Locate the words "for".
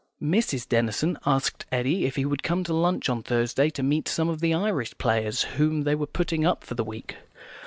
6.63-6.73